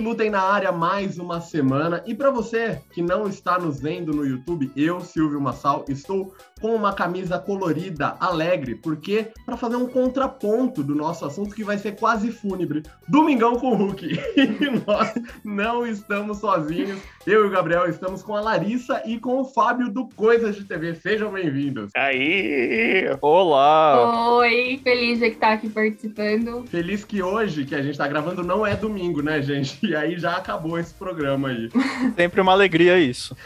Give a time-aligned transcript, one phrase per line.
[0.00, 2.02] lutem na área mais uma semana.
[2.06, 6.74] E para você que não está nos vendo no YouTube, eu, Silvio Massal, estou com
[6.74, 11.96] uma camisa colorida, alegre, porque para fazer um contraponto do nosso assunto que vai ser
[11.96, 12.82] quase fúnebre.
[13.08, 14.10] Domingão com o Hulk.
[14.40, 17.00] E nós não estamos sozinhos.
[17.26, 20.64] Eu e o Gabriel estamos com a Larissa e com o Fábio do Coisas de
[20.64, 20.94] TV.
[20.94, 21.90] Sejam bem-vindos.
[21.94, 23.04] Aí!
[23.20, 24.36] Olá!
[24.38, 26.64] Oi, feliz de estar aqui participando.
[26.66, 29.89] Feliz que hoje, que a gente está gravando, não é domingo, né, gente?
[29.90, 31.68] E aí já acabou esse programa aí.
[32.14, 33.36] Sempre uma alegria isso.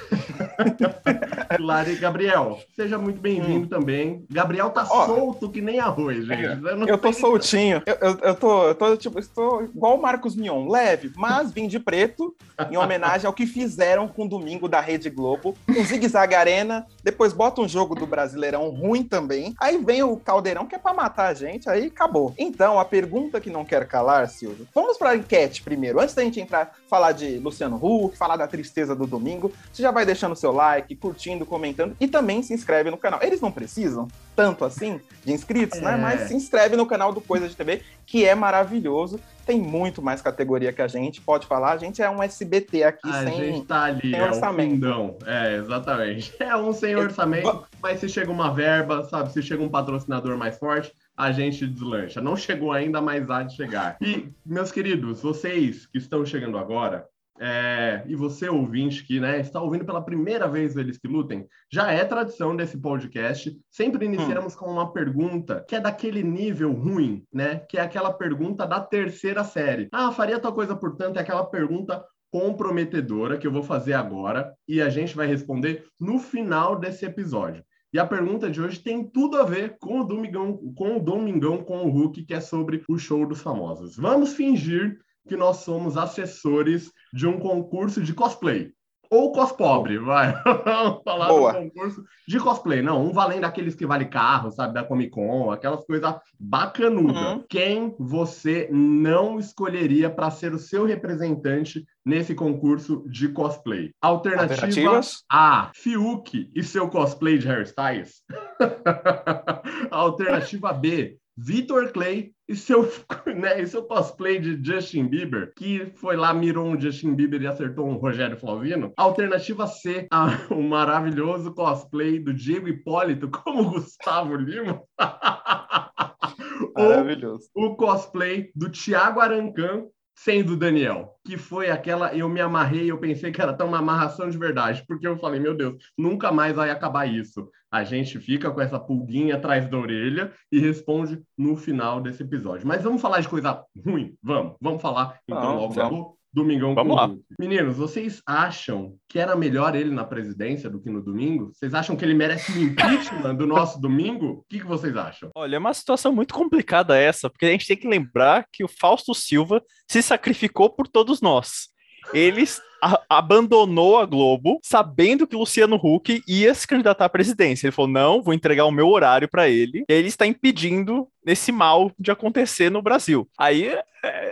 [1.58, 3.68] Lari Gabriel, seja muito bem-vindo hum.
[3.68, 4.26] também.
[4.30, 6.42] Gabriel tá Ó, solto que nem arroz, gente.
[6.42, 7.82] Eu, eu tô soltinho.
[7.86, 11.66] Eu, eu, eu, tô, eu tô, tipo, estou igual o Marcos Mion, leve, mas vim
[11.66, 12.36] de preto,
[12.70, 15.56] em homenagem ao que fizeram com o domingo da Rede Globo.
[15.66, 19.54] Um zigue-zague arena, depois bota um jogo do Brasileirão ruim também.
[19.58, 22.34] Aí vem o Caldeirão, que é pra matar a gente, aí acabou.
[22.36, 24.68] Então, a pergunta que não quer calar, Silvio.
[24.74, 26.00] Vamos pra enquete primeiro.
[26.00, 29.90] Antes da gente entrar, falar de Luciano Huck, falar da tristeza do domingo, você já
[29.90, 33.20] vai deixando seu like, curtindo, comentando e também se inscreve no canal.
[33.22, 35.92] Eles não precisam tanto assim de inscritos, né?
[35.92, 35.96] é.
[35.96, 36.02] né?
[36.02, 39.20] Mas se inscreve no canal do Coisa de TV, que é maravilhoso.
[39.46, 41.72] Tem muito mais categoria que a gente, pode falar.
[41.72, 44.86] A gente é um SBT aqui a sem, gente tá ali, sem é orçamento.
[44.86, 46.34] Um é, exatamente.
[46.40, 49.32] É um sem orçamento, mas se chega uma verba, sabe?
[49.32, 52.20] Se chega um patrocinador mais forte, a gente deslancha.
[52.20, 53.96] Não chegou ainda, mas há de chegar.
[54.00, 57.06] E, meus queridos, vocês que estão chegando agora,
[57.40, 61.90] é, e você, ouvinte, que né, está ouvindo pela primeira vez Eles que Lutem, já
[61.90, 63.56] é tradição desse podcast.
[63.70, 64.58] Sempre iniciamos hum.
[64.58, 67.56] com uma pergunta que é daquele nível ruim, né?
[67.68, 69.88] Que é aquela pergunta da terceira série.
[69.92, 74.80] Ah, faria tal coisa, portanto, é aquela pergunta comprometedora que eu vou fazer agora e
[74.80, 77.64] a gente vai responder no final desse episódio.
[77.94, 81.62] E a pergunta de hoje tem tudo a ver com o Domingão, com o Domingão
[81.62, 83.96] com o Hulk, que é sobre o show dos famosos.
[83.96, 88.72] Vamos fingir que nós somos assessores de um concurso de cosplay.
[89.14, 90.32] Ou cospobre, vai.
[90.64, 91.52] Vamos falar Boa.
[91.52, 92.82] do concurso de cosplay.
[92.82, 97.16] Não, um valendo aqueles que vale carro, sabe, da Comic Con, aquelas coisas bacanudas.
[97.16, 97.44] Uhum.
[97.48, 103.92] Quem você não escolheria para ser o seu representante nesse concurso de cosplay?
[104.02, 105.00] Alternativa
[105.30, 108.20] A, Fiuk e seu cosplay de hairstyles.
[109.92, 112.82] Alternativa B, Vitor Clay e seu,
[113.36, 117.46] né, e seu cosplay de Justin Bieber, que foi lá, mirou um Justin Bieber e
[117.46, 118.92] acertou um Rogério Flauvino.
[118.96, 124.82] Alternativa C, a, o maravilhoso cosplay do Diego Hipólito como Gustavo Lima.
[126.76, 127.48] Maravilhoso.
[127.54, 132.98] Ou o cosplay do Thiago Arancan sendo Daniel, que foi aquela, eu me amarrei, eu
[132.98, 136.54] pensei que era tão uma amarração de verdade, porque eu falei, meu Deus, nunca mais
[136.54, 137.48] vai acabar isso.
[137.70, 142.66] A gente fica com essa pulguinha atrás da orelha e responde no final desse episódio.
[142.66, 144.16] Mas vamos falar de coisa ruim?
[144.22, 146.16] Vamos, vamos falar então logo.
[146.34, 147.14] Domingão Vamos lá.
[147.38, 151.52] Meninos, vocês acham que era melhor ele na presidência do que no domingo?
[151.54, 154.26] Vocês acham que ele merece um impeachment do nosso domingo?
[154.26, 155.30] O que, que vocês acham?
[155.34, 158.68] Olha, é uma situação muito complicada essa, porque a gente tem que lembrar que o
[158.68, 161.68] Fausto Silva se sacrificou por todos nós.
[162.12, 162.60] Eles
[163.08, 167.66] abandonou a Globo sabendo que Luciano Huck ia se candidatar à presidência.
[167.66, 169.84] Ele falou: não, vou entregar o meu horário para ele.
[169.88, 173.28] E ele está impedindo esse mal de acontecer no Brasil.
[173.38, 173.84] Aí é,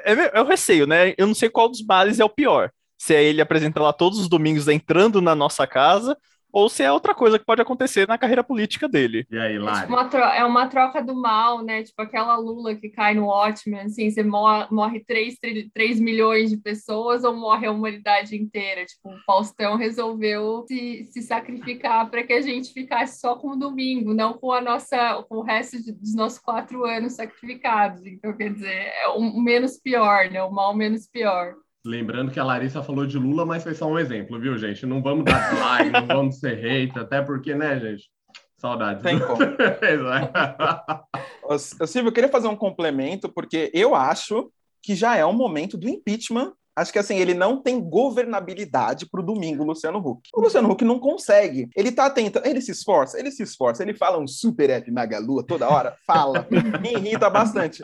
[0.05, 1.15] é, é o receio, né?
[1.17, 2.71] Eu não sei qual dos males é o pior.
[2.99, 6.17] Se é ele apresentar lá todos os domingos entrando na nossa casa,
[6.53, 9.27] ou se é outra coisa que pode acontecer na carreira política dele.
[9.31, 9.79] E aí, Lari?
[9.79, 11.83] É, tipo uma é uma troca do mal, né?
[11.83, 16.51] Tipo aquela Lula que cai no Watchmen, assim, você morre, morre 3, 3, 3 milhões
[16.51, 18.85] de pessoas ou morre a humanidade inteira.
[18.85, 23.57] Tipo, o Faustão resolveu se, se sacrificar para que a gente ficasse só com o
[23.57, 28.05] domingo, não com a nossa, com o resto de, dos nossos quatro anos sacrificados.
[28.05, 30.43] Então, quer dizer, é o menos pior, né?
[30.43, 31.55] O mal menos pior.
[31.85, 34.87] Lembrando que a Larissa falou de Lula, mas foi só um exemplo, viu, gente?
[34.87, 38.09] Não vamos dar like, não vamos ser hate, até porque, né, gente?
[38.57, 39.03] Saudades.
[39.03, 39.43] Tem como.
[41.59, 44.49] Silvio, eu queria fazer um complemento, porque eu acho
[44.81, 46.53] que já é o momento do impeachment.
[46.75, 50.31] Acho que assim, ele não tem governabilidade para o domingo, Luciano Huck.
[50.33, 51.69] O Luciano Huck não consegue.
[51.77, 55.43] Ele tá tentando, ele se esforça, ele se esforça, ele fala um super app Magalu
[55.43, 56.47] toda hora, fala,
[56.81, 57.83] me irrita bastante.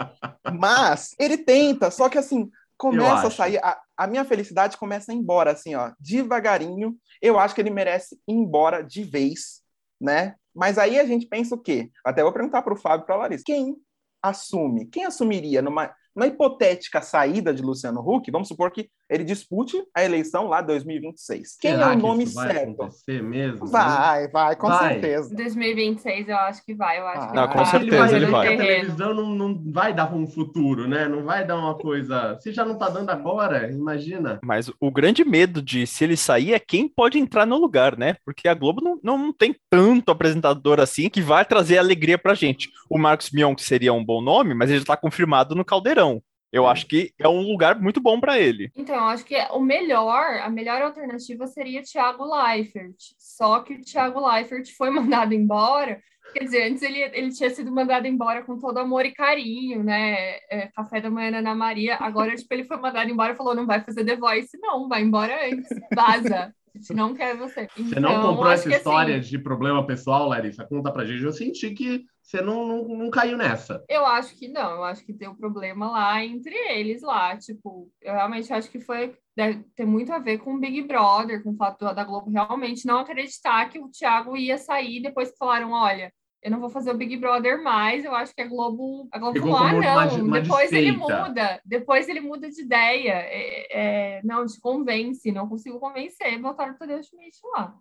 [0.59, 2.49] Mas ele tenta, só que assim,
[2.79, 6.97] começa a sair, a, a, minha felicidade começa a ir embora, assim, ó, devagarinho.
[7.21, 9.63] Eu acho que ele merece ir embora de vez,
[10.01, 10.37] né?
[10.55, 11.91] Mas aí a gente pensa o quê?
[12.05, 13.45] Até vou perguntar para o Fábio e para a Larissa.
[13.45, 13.77] Quem
[14.23, 14.87] assume?
[14.87, 18.31] Quem assumiria numa, numa hipotética saída de Luciano Huck?
[18.31, 21.57] Vamos supor que ele dispute a eleição lá 2026.
[21.61, 22.71] Quem Será é o que nome vai certo?
[22.83, 23.67] acontecer mesmo?
[23.67, 24.89] Vai, vai, com Vai.
[24.95, 25.35] certeza.
[25.35, 27.57] 2026 eu acho que vai, eu acho Ah, que não, vai.
[27.57, 28.49] com certeza ele vai.
[28.49, 28.75] que A Terreno.
[28.81, 31.09] televisão não, não vai dar um futuro, né?
[31.09, 32.39] Não vai dar uma coisa.
[32.41, 34.39] Se já não tá dando agora, imagina.
[34.43, 38.17] Mas o grande medo de se ele sair é quem pode entrar no lugar, né?
[38.25, 42.69] Porque a Globo não, não tem tanto apresentador assim que vai trazer alegria pra gente.
[42.91, 46.23] O Marcos Mion, que seria um bom nome, mas ele já tá confirmado no Caldeirão.
[46.53, 48.71] Eu acho que é um lugar muito bom pra ele.
[48.75, 52.97] Então, eu acho que o melhor, a melhor alternativa seria Thiago Leifert.
[53.19, 56.01] Só que o Thiago Leifert foi mandado embora.
[56.33, 60.37] Quer dizer, antes ele, ele tinha sido mandado embora com todo amor e carinho, né?
[60.51, 61.97] É, café da manhã na Ana Maria.
[61.97, 65.03] Agora, tipo, ele foi mandado embora e falou: não vai fazer The Voice, não, vai
[65.03, 65.69] embora antes.
[65.95, 66.55] Vaza.
[66.75, 67.67] A gente não quer você.
[67.77, 70.67] Você não Então, comprou essa que, história assim, de problema pessoal, Larissa?
[70.67, 71.25] Conta pra gente.
[71.25, 73.83] Eu senti que você não, não, não caiu nessa.
[73.89, 77.91] Eu acho que não, eu acho que tem um problema lá entre eles lá, tipo,
[78.03, 81.53] eu realmente acho que foi deve ter muito a ver com o Big Brother, com
[81.53, 85.71] o fato da Globo realmente não acreditar que o Thiago ia sair depois que falaram,
[85.71, 89.19] olha, eu não vou fazer o Big Brother mais, eu acho que a Globo, a
[89.19, 94.17] Globo falou, ah, uma não, uma depois ele muda, depois ele muda de ideia, é,
[94.19, 97.75] é, não, te convence, não consigo convencer, botaram o Tadeu Schmidt lá.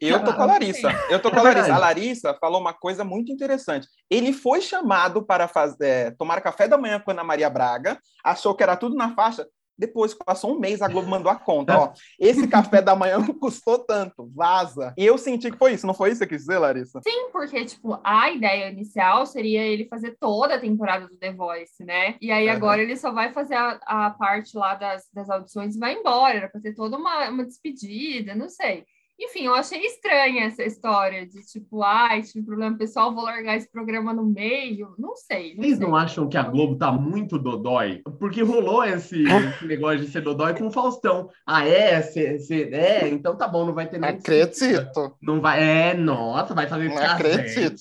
[0.00, 0.90] Eu tô com a Larissa.
[1.08, 1.74] Eu tô com a É Larissa.
[1.74, 3.88] A Larissa falou uma coisa muito interessante.
[4.10, 8.54] Ele foi chamado para fazer, tomar café da manhã com a Ana Maria Braga, achou
[8.54, 9.46] que era tudo na faixa.
[9.78, 11.74] Depois que passou um mês, a Globo mandou a conta.
[11.74, 14.92] Ó, esse café da manhã não custou tanto, vaza.
[14.98, 17.00] E eu senti que foi isso, não foi isso que você quis dizer, Larissa?
[17.02, 21.82] Sim, porque, tipo, a ideia inicial seria ele fazer toda a temporada do The Voice,
[21.82, 22.16] né?
[22.20, 22.56] E aí Aham.
[22.58, 26.36] agora ele só vai fazer a, a parte lá das, das audições e vai embora.
[26.36, 28.84] Era pra ter toda uma, uma despedida, não sei.
[29.22, 33.70] Enfim, eu achei estranha essa história de tipo, ai, tive problema pessoal, vou largar esse
[33.70, 34.94] programa no meio.
[34.98, 35.54] Não sei.
[35.54, 35.86] Não Vocês sei.
[35.86, 38.00] não acham que a Globo tá muito dodói?
[38.18, 39.22] Porque rolou esse,
[39.58, 41.28] esse negócio de ser dodói com o Faustão.
[41.46, 42.00] Ah, é?
[42.02, 43.08] Cê, cê- é?
[43.08, 44.10] Então tá bom, não vai ter nem.
[44.10, 45.16] Acredito.
[45.22, 45.62] Não vai.
[45.62, 47.76] É, nossa, vai fazer acredito.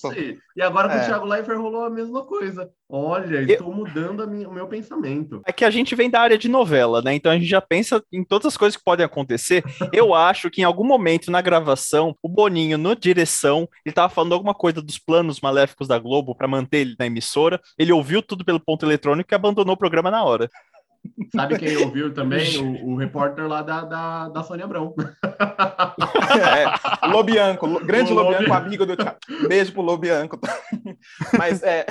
[0.55, 1.01] E agora com É.
[1.01, 2.69] o Thiago Leifert rolou a mesma coisa.
[2.91, 5.41] Olha, estou mudando a minha- o meu pensamento.
[5.45, 7.13] É que a gente vem da área de novela, né?
[7.13, 9.63] Então a gente já pensa em todas as coisas que podem acontecer.
[9.93, 14.33] Eu acho que em algum momento na gravação, o Boninho, no direção, ele tava falando
[14.33, 17.59] alguma coisa dos planos maléficos da Globo para manter ele na emissora.
[17.77, 20.49] Ele ouviu tudo pelo ponto eletrônico e abandonou o programa na hora.
[21.33, 22.39] Sabe quem ouviu também?
[22.83, 24.93] O, o repórter lá da, da, da Sônia Abrão.
[26.39, 28.65] É, Lobianco, Lo- grande O Lobianco, Lobianco.
[28.65, 28.95] amigo do.
[29.47, 30.39] Beijo pro Lobianco.
[31.37, 31.85] Mas é.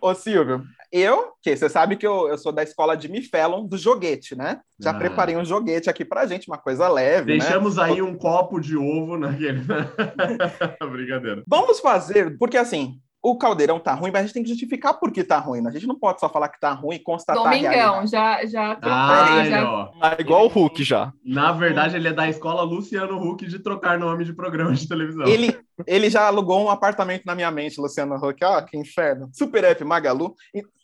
[0.00, 0.64] Ô, Silvio,
[0.96, 4.60] eu, que você sabe que eu, eu sou da escola de Fallon do joguete, né?
[4.80, 4.94] Já Ah.
[4.94, 7.38] preparei um joguete aqui pra gente, uma coisa leve, né?
[7.40, 9.60] Deixamos aí um copo de ovo naquele.
[10.90, 11.42] Brincadeira.
[11.46, 15.10] Vamos fazer, porque assim, o caldeirão tá ruim, mas a gente tem que justificar por
[15.10, 15.62] que tá ruim.
[15.62, 15.70] né?
[15.70, 19.26] A gente não pode só falar que tá ruim e constatar Domingão, já, já Ai,
[19.26, 19.90] troquei, já.
[19.98, 21.10] Ah, igual o Hulk já.
[21.24, 25.26] Na verdade, ele é da escola Luciano Huck de trocar nome de programa de televisão.
[25.26, 28.44] Ele, ele já alugou um apartamento na minha mente, Luciano Huck.
[28.44, 29.30] Ó, que inferno.
[29.32, 30.34] Super App Magalu.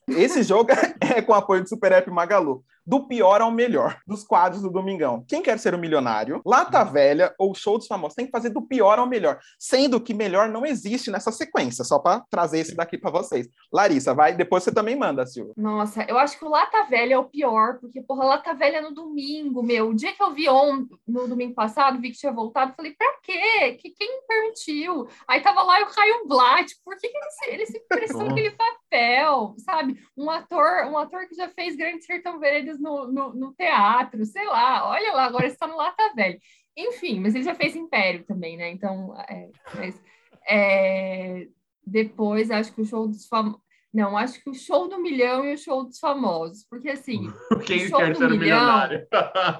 [0.08, 0.70] Esse jogo
[1.14, 2.64] é com apoio do Super App Magalu.
[2.90, 5.24] Do pior ao melhor, dos quadros do Domingão.
[5.28, 6.42] Quem quer ser o milionário?
[6.44, 8.16] Lata Velha ou Show dos Famosos?
[8.16, 9.38] Tem que fazer do pior ao melhor.
[9.56, 13.48] Sendo que melhor não existe nessa sequência, só para trazer esse daqui para vocês.
[13.72, 15.54] Larissa, vai, depois você também manda, Silvia.
[15.56, 18.80] Nossa, eu acho que o Lata Velha é o pior, porque, porra, Lata Velha é
[18.80, 19.90] no domingo, meu.
[19.90, 23.18] O dia que eu vi on, no domingo passado, vi que tinha voltado, falei, pra
[23.22, 23.78] quê?
[23.80, 25.06] Que, quem permitiu?
[25.28, 28.22] Aí tava lá e o Caio Blatt, por que, que ele, se, ele se prestou
[28.22, 28.32] Nossa.
[28.34, 28.50] aquele
[28.90, 29.96] papel, sabe?
[30.16, 34.44] Um ator, um ator que já fez Grande Sertão Veredas no, no, no teatro, sei
[34.46, 36.38] lá, olha lá, agora está no Lata Velha.
[36.76, 38.70] Enfim, mas ele já fez Império também, né?
[38.70, 40.02] Então, é, mas,
[40.48, 41.46] é,
[41.86, 43.60] depois acho que o show dos famosos.
[43.92, 46.64] Não, acho que o show do milhão e o show dos famosos.
[46.70, 47.26] Porque assim,
[47.66, 48.38] Quem quer ser o milhão.
[48.38, 49.06] milionário?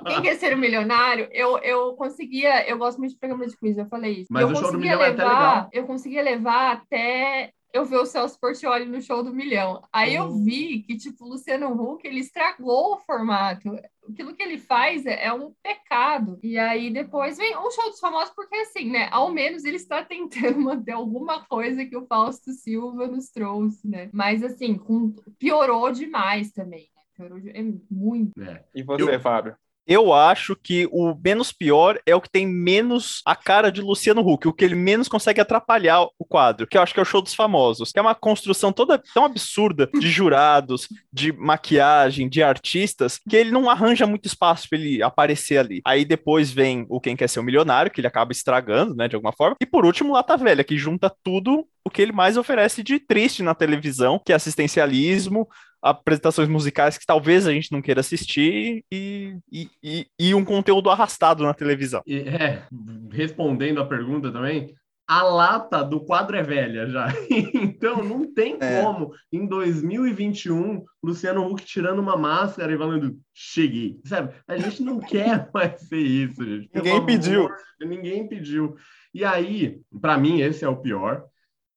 [0.07, 2.65] quem quer ser o milionário, eu, eu conseguia.
[2.69, 4.29] Eu gosto muito de programa de quiz, eu falei isso.
[4.31, 5.71] Mas eu o show do milhão é até levar, legal.
[5.73, 9.83] Eu conseguia levar até eu ver o Celso Portioli no show do milhão.
[9.93, 10.45] Aí eu Uhum.
[10.45, 13.69] vi que, tipo, o Luciano Huck, ele estragou o formato.
[14.09, 16.39] Aquilo que ele faz é, é um pecado.
[16.43, 19.09] E aí depois vem o show dos famosos, porque assim, né?
[19.13, 24.11] Ao menos ele está tentando manter alguma coisa que o Fausto Silva nos trouxe, né?
[24.13, 27.03] Mas assim, com- piorou demais também, né?
[27.15, 28.33] Piorou de- é muito.
[28.43, 28.65] É.
[28.75, 29.55] E você, Fábio?
[29.91, 34.21] Eu acho que o menos pior é o que tem menos a cara de Luciano
[34.21, 37.05] Huck, o que ele menos consegue atrapalhar o quadro, que eu acho que é o
[37.05, 42.41] show dos famosos, que é uma construção toda tão absurda de jurados, de maquiagem, de
[42.41, 45.81] artistas, que ele não arranja muito espaço para ele aparecer ali.
[45.85, 49.17] Aí depois vem o Quem Quer Ser o Milionário, que ele acaba estragando, né, de
[49.17, 52.83] alguma forma, e por último, Lata Velha, que junta tudo o que ele mais oferece
[52.85, 55.49] de triste na televisão, que é assistencialismo,
[55.83, 60.91] apresentações musicais que talvez a gente não queira assistir e, e, e, e um conteúdo
[60.91, 62.03] arrastado na televisão.
[62.09, 62.63] É,
[63.11, 64.75] respondendo a pergunta também,
[65.11, 67.09] a lata do quadro é velha já.
[67.53, 68.81] então não tem É.
[68.81, 73.99] como, em 2021, Luciano Huck tirando uma máscara e falando, cheguei.
[74.05, 74.33] Sabe?
[74.47, 76.69] A gente não quer mais ser isso, gente.
[76.69, 77.49] Pelo Ninguém amor pediu.
[77.81, 78.77] Ninguém pediu.
[79.13, 81.25] E aí, para mim, esse é o pior.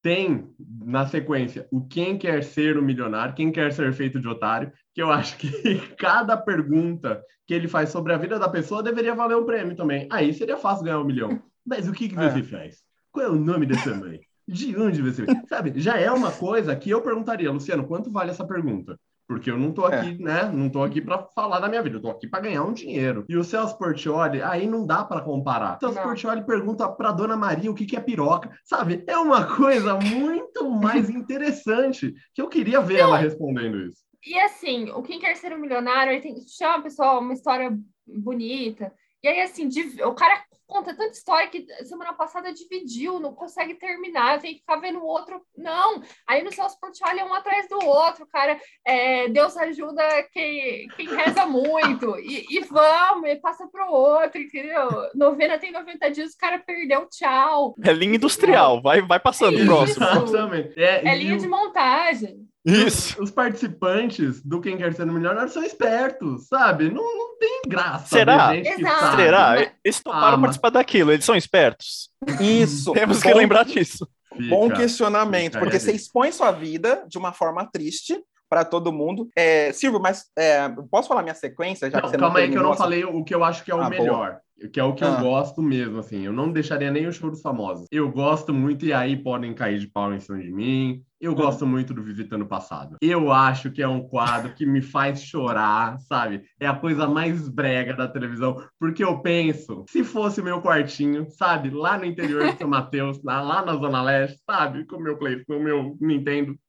[0.03, 0.53] Tem,
[0.85, 5.01] na sequência, o Quem Quer Ser o Milionário, Quem Quer Ser Feito de Otário, que
[5.01, 5.49] eu acho que
[5.97, 10.05] cada pergunta que ele faz sobre a vida da pessoa deveria valer um prêmio também.
[10.11, 11.41] Aí seria fácil ganhar um milhão.
[11.65, 12.29] Mas o que, que É.
[12.29, 12.83] você faz?
[13.13, 14.19] Qual é o nome da sua mãe?
[14.45, 15.41] De onde você veio?
[15.47, 18.99] Sabe, já é uma coisa que eu perguntaria, Luciano, quanto vale essa pergunta?
[19.27, 20.51] Porque eu não tô aqui, né?
[20.51, 23.25] Não tô aqui para falar da minha vida, eu tô aqui para ganhar um dinheiro.
[23.29, 25.77] E o Celso Portioli, aí não dá para comparar.
[25.77, 26.03] O Celso Não.
[26.03, 28.51] Portioli pergunta para Dona Maria o que, que é piroca.
[28.63, 34.03] Sabe, é uma coisa muito mais interessante que eu queria ver ela respondendo isso.
[34.25, 37.77] E assim, o Quem Quer Ser um Milionário, ele tem, chama pessoal uma história
[38.07, 38.93] bonita.
[39.21, 39.69] E aí, assim,
[40.03, 44.77] o cara conta tanta história que semana passada dividiu, não consegue terminar, tem que ficar
[44.77, 45.41] vendo o outro.
[45.55, 46.01] Não!
[46.27, 48.59] Aí no Celso Portioli é um atrás do outro, cara.
[48.85, 52.17] É, Deus ajuda quem, quem reza muito.
[52.19, 54.89] E, e vamos, e passa pro outro, entendeu?
[55.15, 57.75] Novena tem 90 dias, o cara perdeu, tchau.
[57.83, 59.65] É linha industrial, vai, vai passando, Isso.
[59.65, 60.05] próximo.
[60.05, 60.79] Exatamente.
[60.81, 62.52] É, É linha de montagem.
[62.65, 63.21] Isso.
[63.21, 66.89] Os participantes do Quem Quer Ser Milionário são espertos, sabe?
[66.89, 68.07] Não, não tem graça.
[68.07, 68.55] Será?
[68.55, 69.15] Exato.
[69.17, 69.71] Será?
[69.83, 72.09] Eles toparam Ah, mas- participar daquilo, eles são espertos.
[72.39, 72.91] Isso.
[72.93, 74.07] Temos que Bom- lembrar disso.
[74.35, 74.49] Fica.
[74.49, 79.27] Bom questionamento, fica porque você expõe sua vida de uma forma triste para todo mundo.
[79.35, 81.89] É, Silvio, mas é, posso falar minha sequência?
[81.91, 83.71] Já Não, que você calma aí que eu não falei o que eu acho que
[83.71, 84.39] é o Ah, melhor.
[84.71, 85.07] Que é o que Ah.
[85.07, 86.25] eu gosto mesmo, assim.
[86.25, 87.85] Eu não deixaria nem o show dos famosos.
[87.91, 91.01] Eu gosto muito, e aí podem cair de pau em cima de mim.
[91.23, 92.97] Eu gosto muito do Visitando o Passado.
[93.01, 96.43] Eu acho que é um quadro que me faz chorar, sabe?
[96.59, 98.61] É a coisa mais brega da televisão.
[98.77, 101.69] Porque eu penso, se fosse o meu quartinho, sabe?
[101.69, 104.85] Lá no interior de São Mateus, lá, lá na Zona Leste, sabe?
[104.85, 106.59] Com o meu Play, com o meu Nintendo.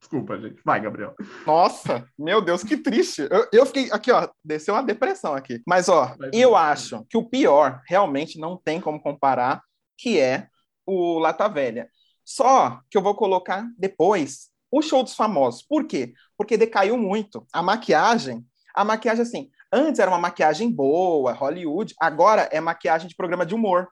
[0.00, 0.60] Desculpa, gente.
[0.64, 1.14] Vai, Gabriel.
[1.46, 3.28] Nossa, meu Deus, que triste.
[3.30, 5.62] Eu, eu fiquei aqui, ó, desceu uma depressão aqui.
[5.64, 9.62] Mas, ó, Vai, eu acho que o pior realmente não tem como comparar,
[9.96, 10.48] que é
[10.84, 11.88] o Lata Velha.
[12.24, 15.62] Só que eu vou colocar depois o show dos famosos.
[15.62, 16.14] Por quê?
[16.36, 17.46] Porque decaiu muito.
[17.52, 23.16] A maquiagem, a maquiagem assim, antes era uma maquiagem boa, Hollywood, agora é maquiagem de
[23.16, 23.88] programa de humor.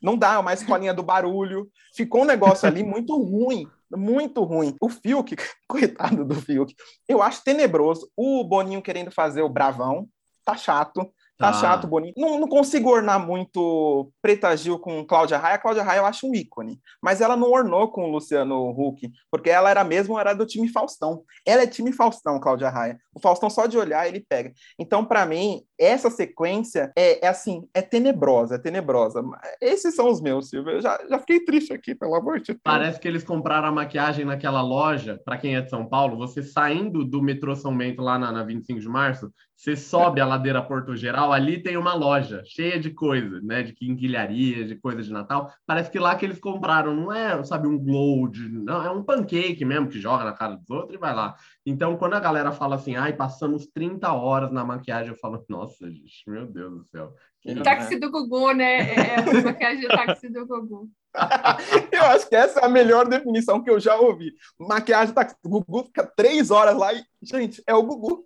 [0.00, 1.70] Não dá, é uma escolinha do barulho.
[1.94, 4.76] Ficou um negócio ali muito ruim, muito ruim.
[4.80, 5.36] O Fiuk,
[5.68, 6.74] coitado do Fiuk,
[7.08, 8.10] eu acho tenebroso.
[8.16, 10.08] O Boninho querendo fazer o bravão,
[10.44, 11.12] tá chato.
[11.42, 11.58] Tá, Tá.
[11.58, 12.14] chato, Boninho.
[12.16, 15.56] Não, não consigo ornar muito Preta Gil com Cláudia Raia.
[15.56, 16.80] A Cláudia Raia eu acho um ícone.
[17.02, 20.68] Mas ela não ornou com o Luciano Huck, porque ela era mesmo, era do time
[20.68, 21.24] Faustão.
[21.44, 22.96] Ela é time Faustão, Cláudia Raia.
[23.14, 24.52] O Faustão, só de olhar, ele pega.
[24.78, 29.22] Então, para mim, essa sequência é, é assim, é tenebrosa, é tenebrosa.
[29.60, 30.74] Esses são os meus, Silvio.
[30.74, 32.60] Eu já, já fiquei triste aqui, pelo amor de Deus.
[32.62, 36.42] Parece que eles compraram a maquiagem naquela loja, para quem é de São Paulo, você
[36.42, 40.60] saindo do metrô São Bento lá na, na 25 de março, você sobe a ladeira
[40.60, 43.62] Porto Geral, ali tem uma loja cheia de coisa, né?
[43.62, 45.52] De quinquilharia, de coisa de Natal.
[45.64, 49.64] Parece que lá que eles compraram, não é, sabe, um glow, não, é um pancake
[49.64, 51.36] mesmo que joga na cara dos outros e vai lá.
[51.64, 55.88] Então, quando a galera fala assim, ai, passamos 30 horas na maquiagem, eu falo, nossa,
[55.90, 57.14] gente, meu Deus do céu.
[57.56, 58.94] Tá Táxi do Gugu, né?
[58.94, 60.88] É a maquiagem táxi do Gugu.
[61.92, 64.32] Eu acho que essa é a melhor definição que eu já ouvi.
[64.58, 65.26] Maquiagem tá.
[65.44, 67.04] O Gugu fica três horas lá e.
[67.22, 68.24] Gente, é o Gugu.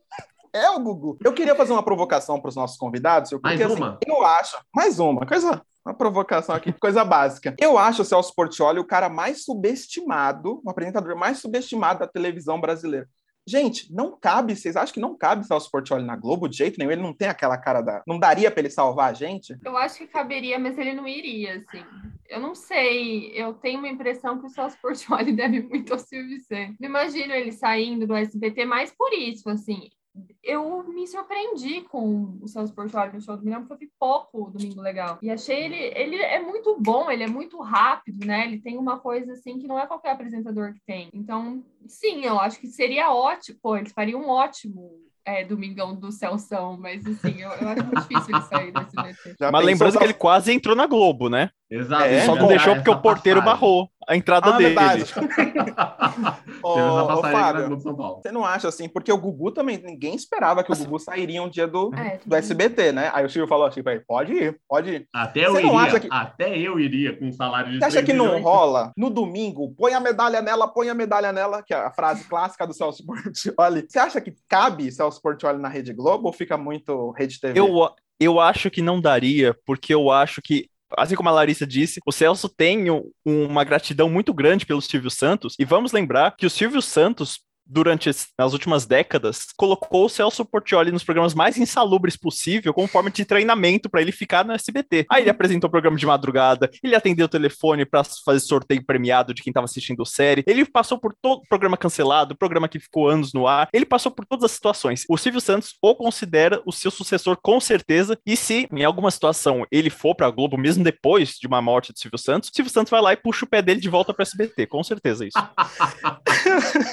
[0.53, 1.19] É o Gugu.
[1.25, 3.31] Eu queria fazer uma provocação para os nossos convidados.
[3.31, 3.99] Porque, Mais assim, uma?
[4.07, 4.57] eu acho.
[4.75, 5.61] Mais uma, coisa.
[5.85, 7.55] Uma provocação aqui, coisa básica.
[7.61, 12.61] Eu acho o Celso Portioli o cara mais subestimado, o apresentador mais subestimado da televisão
[12.61, 13.09] brasileira.
[13.49, 16.91] Gente, não cabe, vocês acham que não cabe Celso Portioli na Globo de jeito nenhum?
[16.91, 18.03] Ele não tem aquela cara da.
[18.05, 19.57] Não daria para ele salvar a gente?
[19.65, 21.85] Eu acho que caberia, mas ele não iria, assim.
[22.29, 23.31] Eu não sei.
[23.35, 26.77] Eu tenho uma impressão que o Celso Portioli deve muito ao Silvio Santos.
[26.81, 29.91] Não imagino ele saindo do SBT mais por isso, assim.
[30.43, 34.51] Eu me surpreendi com o Celso Portioli no show do Milhão, porque eu vi pouco
[34.51, 35.19] Domingo Legal.
[35.21, 35.77] E achei ele...
[35.77, 38.47] Ele é muito bom, ele é muito rápido, né?
[38.47, 41.09] Ele tem uma coisa, assim, que não é qualquer apresentador que tem.
[41.13, 43.59] Então, sim, eu acho que seria ótimo.
[43.63, 44.91] Pô, eles fariam um ótimo
[45.25, 49.37] é, Domingão do Celção, mas, assim, eu, eu acho muito difícil ele sair SBT.
[49.41, 51.51] Já Mas lembrando só- que ele quase entrou na Globo, né?
[51.69, 52.05] Exato.
[52.05, 53.61] É, Só não deixou porque o porteiro passagem.
[53.61, 53.91] barrou.
[54.09, 54.75] A entrada Ah, dele.
[54.75, 55.05] verdade.
[55.17, 58.21] Teve Ô, ô, Fábio, Globo São Paulo.
[58.23, 58.89] você não acha assim?
[58.89, 62.35] Porque o Gugu também, ninguém esperava que o Gugu sairia um dia do, É, do
[62.35, 63.11] SBT, né?
[63.15, 65.09] Aí o Silvio falou assim pode ir, pode ir.
[65.15, 67.85] Até eu Você não iria, acha que- até eu iria com um salário de Você
[67.85, 68.43] acha 3 que não milhões.
[68.45, 68.93] rola?
[68.97, 72.67] No domingo, põe a medalha nela, põe a medalha nela, que é a frase clássica
[72.67, 73.87] do Celso Portioli.
[73.89, 77.59] Você acha que cabe Celso Portioli na Rede Globo ou fica muito Rede TV?
[77.59, 82.01] Eu, eu acho que não daria, porque eu acho que, assim como a Larissa disse,
[82.07, 86.47] o Celso tem um- uma gratidão muito grande pelo Silvio Santos, e vamos lembrar que
[86.47, 87.41] o Silvio Santos.
[87.67, 93.11] Durante as últimas décadas, colocou o Celso Portioli nos programas mais insalubres possível, como forma
[93.11, 95.07] de treinamento para ele ficar no SBT.
[95.11, 99.35] Aí ele apresentou o programa de madrugada, ele atendeu o telefone para fazer sorteio premiado
[99.35, 103.33] de quem estava assistindo série, ele passou por todo programa cancelado, programa que ficou anos
[103.33, 105.05] no ar, ele passou por todas as situações.
[105.09, 109.67] O Silvio Santos o considera o seu sucessor com certeza, e se em alguma situação
[109.71, 112.91] ele for para Globo, mesmo depois de uma morte do Silvio Santos, o Silvio Santos
[112.91, 115.37] vai lá e puxa o pé dele de volta para SBT, com certeza isso.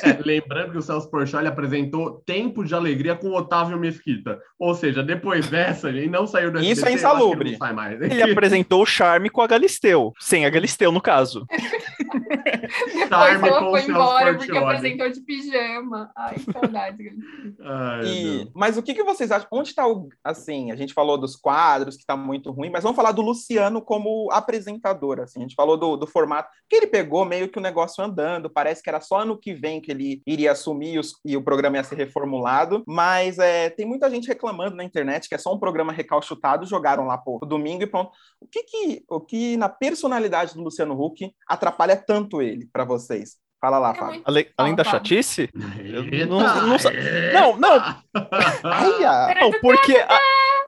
[0.03, 4.39] É, lembrando que o Celso Portioli apresentou Tempo de Alegria com Otávio Mesquita.
[4.59, 7.57] Ou seja, depois dessa, ele não saiu do Isso SBT, é acho que insalubre.
[7.91, 8.13] ele.
[8.13, 11.45] Ele apresentou o charme com a Galisteu, sem a Galisteu no caso.
[12.93, 16.11] Depois ela foi embora porque apresentou de pijama.
[16.15, 16.97] Ai, que saudade.
[17.61, 19.47] Ai, E- mas o que, que vocês acham?
[19.51, 20.09] Onde está o.
[20.23, 23.81] Assim, a gente falou dos quadros, que está muito ruim, mas vamos falar do Luciano
[23.81, 25.19] como apresentador.
[25.21, 28.49] Assim, a gente falou do, do formato, que ele pegou meio que o negócio andando,
[28.49, 31.77] parece que era só ano que vem que ele iria assumir os- e o programa
[31.77, 32.83] ia ser reformulado.
[32.87, 37.05] Mas é, tem muita gente reclamando na internet que é só um programa recalchutado, jogaram
[37.05, 38.11] lá pô, domingo e pronto.
[38.39, 43.37] O que, que, o que na personalidade do Luciano Huck atrapalha tanto ele para vocês?
[43.61, 44.21] Fala lá, É Fábio.
[44.25, 45.49] Ale- além da chatice?
[45.53, 47.33] Não- não é.
[47.33, 47.71] Não, não,
[48.63, 49.33] Ai, ah.
[49.39, 49.95] Não, porque.
[49.97, 50.19] a-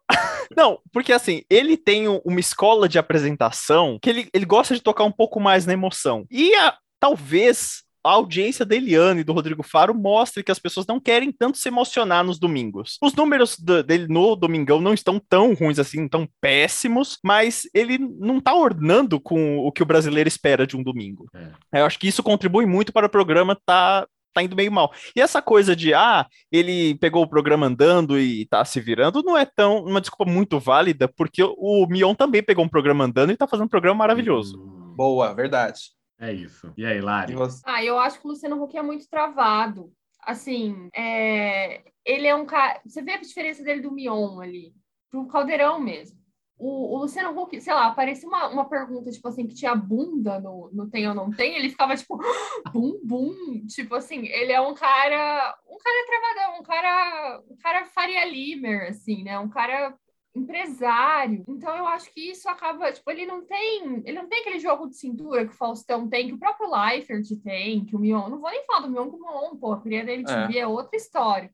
[0.55, 4.79] Não, porque assim, ele tem um- uma escola de apresentação que ele, ele gosta de
[4.81, 6.25] tocar um pouco mais na emoção.
[6.29, 10.85] E a- talvez a audiência da Eliane e do Rodrigo Faro mostre que as pessoas
[10.85, 12.97] não querem tanto se emocionar nos domingos.
[13.01, 17.97] Os números do- dele no Domingão não estão tão ruins assim, tão péssimos, mas ele
[17.97, 21.25] não tá ornando com o que o brasileiro espera de um domingo.
[21.73, 24.91] Eu acho que isso contribui muito para o programa tá tá indo meio mal.
[25.15, 29.37] E essa coisa de, ah, ele pegou o programa andando e tá se virando, não
[29.37, 33.37] é tão uma desculpa muito válida, porque o Mion também pegou um programa andando e
[33.37, 34.59] tá fazendo um programa maravilhoso.
[34.61, 35.94] Hum, Boa, verdade.
[36.19, 36.73] É isso.
[36.77, 37.33] E aí, E Lari?
[37.35, 37.61] você?
[37.65, 39.91] Ah, eu acho que o Luciano Huck é muito travado.
[40.21, 42.79] Assim, é, ele é um cara.
[42.85, 44.73] Você vê a diferença dele do Mion ali,
[45.11, 46.17] pro Caldeirão mesmo.
[46.57, 50.39] O, o Luciano Huck, sei lá, aparecia uma, uma pergunta, tipo assim, que tinha bunda
[50.39, 52.17] no, no Tem ou Não Tem, ele ficava tipo,
[52.71, 53.65] bum, bum.
[53.67, 55.53] Tipo assim, ele é um cara.
[55.69, 57.41] Um cara travadão, um cara.
[57.49, 59.37] Um cara Faria Limer, assim, né?
[59.37, 59.93] Um cara
[60.35, 61.43] empresário.
[61.47, 64.87] Então eu acho que isso acaba, tipo, ele não tem, ele não tem aquele jogo
[64.87, 68.39] de cintura que o Faustão tem, que o próprio Leifert tem, que o Mion, não
[68.39, 70.67] vou nem falar do Mion como Mion, pô, a cria da MTV é.
[70.67, 71.51] outra história.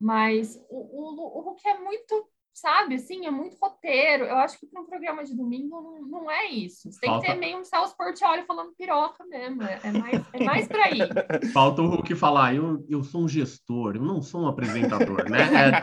[0.00, 4.24] Mas o, o, o Hulk é muito, sabe, assim, é muito roteiro.
[4.24, 6.90] Eu acho que para um programa de domingo não, não é isso.
[6.90, 9.62] Você tem Falta- que ter meio um Celso Portioli falando piroca mesmo.
[9.62, 10.98] É, é mais, é mais por aí.
[11.52, 15.38] Falta o Hulk falar, eu, eu sou um gestor, eu não sou um apresentador, né?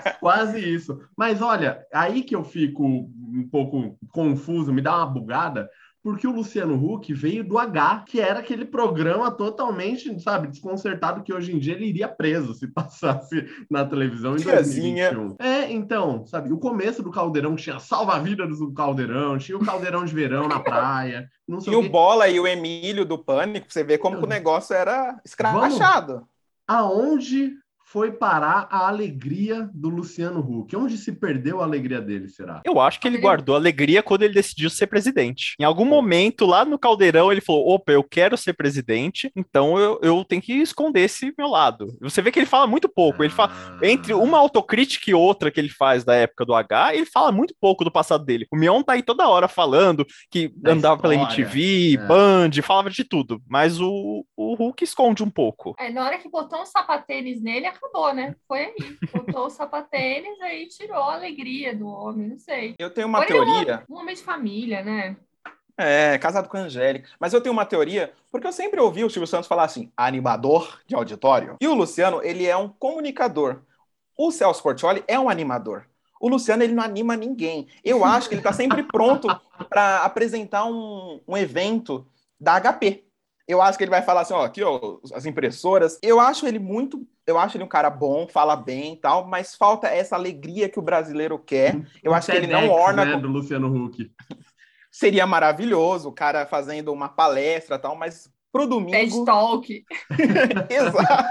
[0.05, 0.99] É quase isso.
[1.17, 5.69] Mas olha, aí que eu fico um pouco confuso, me dá uma bugada,
[6.01, 11.33] porque o Luciano Huck veio do H, que era aquele programa totalmente, sabe, desconcertado, que
[11.33, 15.13] hoje em dia ele iria preso se passasse na televisão em Tiazinha.
[15.13, 15.45] 2021.
[15.45, 20.13] É, então, sabe, o começo do Caldeirão tinha salva-vidas do Caldeirão, tinha o Caldeirão de
[20.13, 21.89] verão na praia, não sei E o.
[21.89, 26.27] Bola e o Emílio do Pânico, você ver como o negócio era escrachado.
[26.67, 27.53] aonde
[27.91, 30.75] foi parar a alegria do Luciano Huck?
[30.75, 32.61] Onde se perdeu a alegria dele, será?
[32.63, 35.55] Eu acho que ele guardou alegria quando ele decidiu ser presidente.
[35.59, 39.99] Em algum momento, lá no Caldeirão, ele falou: opa, eu quero ser presidente, então eu,
[40.03, 41.97] eu tenho que esconder esse meu lado.
[41.99, 43.23] Você vê que ele fala muito pouco.
[43.23, 43.51] Ele fala.
[43.51, 43.79] Ah.
[43.81, 47.55] Entre uma autocrítica e outra que ele faz da época do H, ele fala muito
[47.59, 48.45] pouco do passado dele.
[48.51, 52.07] O Mion tá aí toda hora falando que Da andava pela história, MTV, é.
[52.07, 53.41] Band, falava de tudo.
[53.47, 55.75] Mas o, o Hulk esconde um pouco.
[55.79, 58.35] É, na hora que botou um sapatênis nele, acabou, né?
[58.47, 58.97] Foi aí.
[59.13, 62.75] Botou o sapatênis, aí tirou a alegria do homem, não sei.
[62.77, 63.53] Eu tenho uma é um teoria.
[63.53, 65.15] homem- Um homem de família, né?
[65.77, 67.09] É, casado com a Angélica.
[67.19, 70.79] Mas eu tenho uma teoria, porque eu sempre ouvi o Silvio Santos falar assim, animador
[70.85, 71.55] de auditório.
[71.61, 73.61] E o Luciano, ele é um comunicador.
[74.17, 75.85] O Celso Portioli é um animador.
[76.19, 77.69] O Luciano, ele não anima ninguém.
[77.81, 79.27] Eu acho que ele está sempre pronto
[79.69, 82.05] para apresentar um, um evento
[82.37, 83.05] da HP.
[83.49, 85.97] Eu acho que ele vai falar assim, ó, aqui, ó, as impressoras.
[86.03, 89.55] Eu acho ele muito, eu acho ele um cara bom, fala bem e tal, mas
[89.55, 91.81] falta essa alegria que o brasileiro quer.
[92.03, 94.11] Eu acho que ele não TEDx, orna né, com- do Luciano Huck.
[94.91, 99.25] seria maravilhoso o cara fazendo uma palestra e tal, mas pro TED domingo.
[99.25, 99.85] Talk.
[100.69, 101.29] Exato.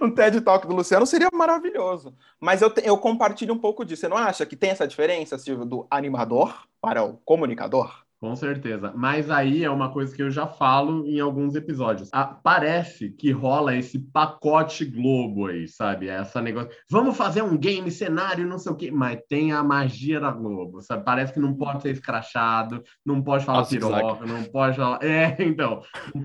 [0.00, 2.14] Um TED Talk do Luciano seria maravilhoso.
[2.40, 4.00] Mas eu, te- eu compartilho um pouco disso.
[4.00, 8.05] Você não acha que tem essa diferença, Silvio, do animador para o comunicador?
[8.18, 8.92] Com certeza.
[8.96, 12.08] Mas aí é uma coisa que eu já falo em alguns episódios.
[12.12, 16.08] Ah, parece que rola esse pacote Globo aí, sabe?
[16.08, 16.70] Essa negócio.
[16.90, 18.90] Vamos fazer um game, cenário, não sei o quê.
[18.90, 21.04] Mas tem a magia da Globo, sabe?
[21.04, 23.96] Parece que não pode ser escrachado, não pode falar zigue-zague.
[23.96, 25.02] piroca, não pode falar.
[25.02, 25.82] É, então.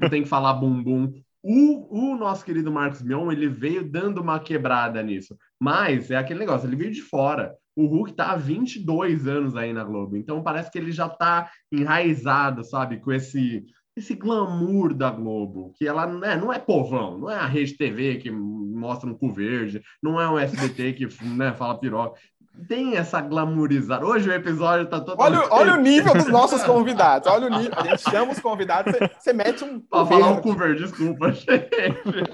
[0.10, 1.12] Tem que falar bumbum.
[1.44, 5.36] O, o nosso querido Marcos Mion, ele veio dando uma quebrada nisso.
[5.60, 7.54] Mas é aquele negócio, ele veio de fora.
[7.82, 10.16] O Hulk tá há 22 anos aí na Globo.
[10.16, 13.00] Então parece que ele já tá enraizado, sabe?
[13.00, 13.66] Com esse
[13.96, 18.18] esse glamour da Globo, que ela né, não é povão, não é a Rede TV
[18.18, 22.20] que mostra um cu verde, não é um SBT que né, fala piroca.
[22.68, 24.06] Tem essa glamourizada.
[24.06, 25.20] Hoje o episódio tá todo.
[25.20, 27.28] Olha, o- olha o nível dos nossos convidados.
[27.32, 27.74] Olha o nível.
[27.76, 29.80] A gente chama os convidados, você, mete um.
[29.80, 31.70] Pra falar um verde, desculpa, gente.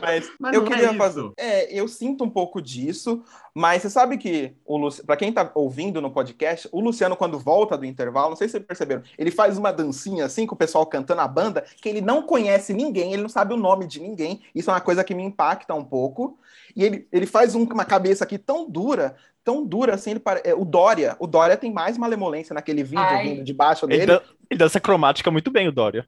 [0.02, 0.98] Mas, Mas eu é queria isso.
[0.98, 1.32] fazer.
[1.38, 3.24] É, eu sinto um pouco disso,
[3.56, 7.40] mas você sabe que o Luciano, para quem tá ouvindo no podcast, o Luciano, quando
[7.40, 10.58] volta do intervalo, não sei se vocês perceberam, ele faz uma dancinha assim com o
[10.58, 14.02] pessoal cantando a banda, que ele não conhece ninguém, ele não sabe o nome de
[14.02, 14.42] ninguém.
[14.54, 16.38] Isso é uma coisa que me impacta um pouco.
[16.76, 19.16] E ele, ele faz um- uma cabeça aqui tão dura,
[19.48, 20.12] tão dura assim.
[20.12, 23.24] Ele pare- é, o Dória, o Dória tem mais malemolência naquele vídeo Ai.
[23.30, 24.06] vindo debaixo Ele, dele.
[24.08, 26.06] dan- ele dança cromática muito bem, o Dória.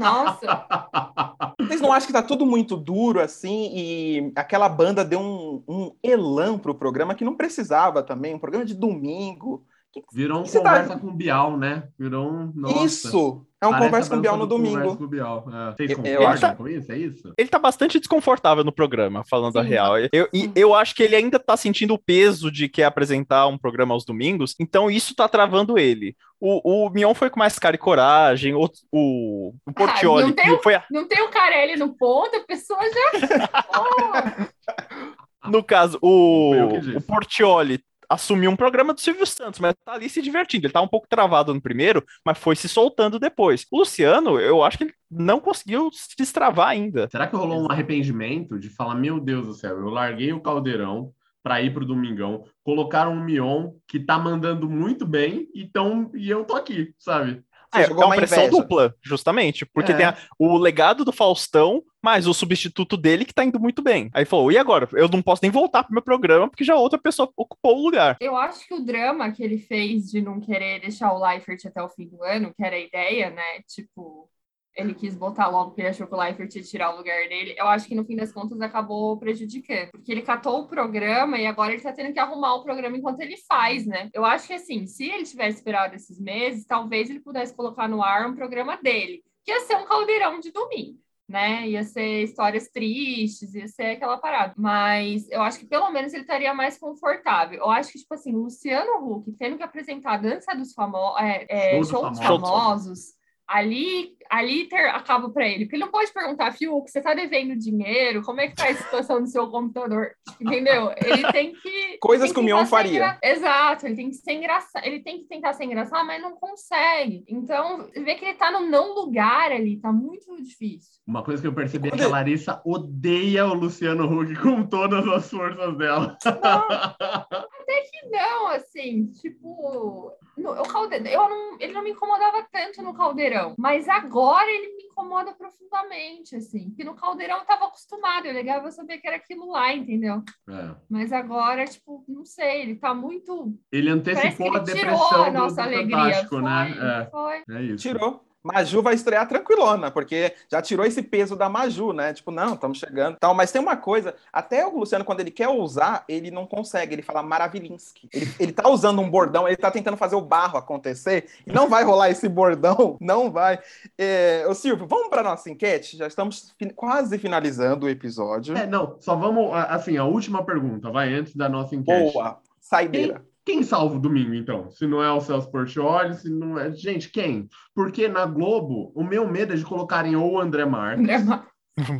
[0.00, 0.66] Nossa,
[1.60, 5.92] Vocês não acham que tá tudo muito duro assim e aquela banda deu um, um
[6.02, 9.64] elan pro programa que não precisava também, um programa de domingo.
[10.12, 11.84] Virou um Você tá- conversa com o Bial, né?
[11.98, 12.52] Virou um.
[12.54, 12.84] Nossa.
[12.84, 13.46] Isso!
[13.60, 14.96] É um Parece conversa a com o Bial no do domingo.
[14.96, 15.44] com o Bial.
[15.52, 15.72] É.
[15.72, 16.92] Vocês concordam acho- com isso?
[16.92, 17.32] É isso?
[17.36, 19.68] Ele tá bastante desconfortável no programa, falando a Sim.
[19.68, 19.98] real.
[20.12, 23.48] Eu, e eu acho que ele ainda tá sentindo o peso de que é apresentar
[23.48, 26.14] um programa aos domingos, então isso tá travando ele.
[26.40, 30.56] O, o Mion foi com mais cara e coragem, o, o, o Portioli, não tem
[30.56, 33.48] que foi, a- não tem o Carelli no ponto, a pessoa já.
[33.76, 36.52] Oh, no caso, o,
[36.96, 40.66] o Portioli assumiu um programa do Silvio Santos, mas tá ali se divertindo.
[40.66, 43.66] Ele tá um pouco travado no primeiro, mas foi se soltando depois.
[43.70, 47.08] O Luciano, eu acho que ele não conseguiu se destravar ainda.
[47.10, 51.12] Será que rolou um arrependimento de falar, meu Deus do céu, eu larguei o caldeirão
[51.42, 56.44] para ir pro Domingão, colocaram um Mion que tá mandando muito bem, então, e eu
[56.44, 57.42] tô aqui, sabe?
[57.72, 58.50] Você É, é uma uma pressão inveja.
[58.62, 59.94] dupla, justamente, porque É.
[59.94, 64.10] tem a- o legado do Faustão, mas o substituto dele que tá indo muito bem.
[64.14, 64.88] Aí falou, e agora?
[64.92, 68.16] Eu não posso nem voltar pro meu programa, porque já outra pessoa ocupou o lugar.
[68.20, 71.82] Eu acho que o drama que ele fez de não querer deixar o Leifert até
[71.82, 73.60] o fim do ano, que era a ideia, né?
[73.66, 74.30] Tipo,
[74.76, 77.54] ele quis botar logo porque ele achou que o Leifert ia tirar o lugar dele.
[77.58, 79.90] Eu acho que no fim das contas acabou prejudicando.
[79.90, 83.20] Porque ele catou o programa e agora ele tá tendo que arrumar o programa enquanto
[83.20, 84.08] ele faz, né?
[84.14, 88.02] Eu acho que assim, se ele tivesse esperado esses meses, talvez ele pudesse colocar no
[88.02, 91.68] ar um programa dele, que ia ser um caldeirão de domingo né?
[91.68, 94.54] Ia ser histórias tristes, ia ser aquela parada.
[94.56, 97.58] Mas eu acho que pelo menos ele estaria mais confortável.
[97.58, 101.46] Eu acho que, tipo assim, Luciano Huck tendo que apresentar a dança dos famosos, é,
[101.48, 102.48] é, Show dos show dos famosos.
[102.48, 103.00] famosos,
[103.46, 105.64] ali, ali ter, acaba para ele.
[105.64, 108.22] Porque ele não pode perguntar, Fiuk, você tá devendo dinheiro?
[108.22, 110.12] Como é que tá a situação do seu computador?
[110.40, 110.92] Entendeu?
[110.96, 111.98] Ele tem que.
[112.00, 112.92] Coisas tem que o Mion faria.
[112.92, 116.32] engra- Exato, ele tem que ser engraçado, ele tem que tentar ser engraçado, mas não
[116.36, 117.24] consegue.
[117.28, 121.00] Então, vê que ele tá no não lugar ali, tá muito difícil.
[121.06, 125.06] Uma coisa que eu percebi é que a Larissa odeia o Luciano Huck com todas
[125.08, 126.16] as forças dela.
[126.24, 132.82] Até que não, assim, tipo, no, o caldeirão, eu não, ele não me incomodava tanto
[132.82, 134.17] no caldeirão, mas agora
[134.50, 138.98] ele me incomoda profundamente, assim, que no caldeirão eu tava acostumado, eu ligava eu sabia
[138.98, 140.22] que era aquilo lá, entendeu?
[140.48, 140.74] É.
[140.88, 143.54] Mas agora, tipo, não sei, ele tá muito.
[143.70, 145.96] Ele antecipou a ele tirou depressão a do, nossa do alegria.
[145.96, 147.08] Fantástico, Foi, né?
[147.10, 147.36] foi.
[147.36, 147.76] É, é isso.
[147.76, 148.27] Tirou.
[148.52, 152.14] Maju vai estrear tranquilona, porque já tirou esse peso da Maju, né?
[152.14, 153.18] Tipo, não, estamos chegando.
[153.18, 156.94] Tal, mas tem uma coisa, até o Luciano, quando ele quer usar, ele não consegue,
[156.94, 158.08] ele fala Maravilinski.
[158.12, 161.68] Ele, ele tá usando um bordão, ele tá tentando fazer o barro acontecer, e não
[161.68, 163.58] vai rolar esse bordão, não vai.
[163.98, 165.96] É, ô Silvio, vamos para nossa enquete?
[165.96, 168.56] Já estamos quase finalizando o episódio.
[168.56, 172.12] É, não, só vamos, assim, a última pergunta, vai, antes da nossa enquete.
[172.14, 173.14] Boa, saideira.
[173.14, 173.27] Quem
[173.62, 174.70] salva o domingo, então?
[174.70, 176.72] Se não é o Celso Portioli, se não é...
[176.72, 177.48] Gente, quem?
[177.74, 181.46] Porque na Globo, o meu medo é de colocarem ou o André Marques André Mar-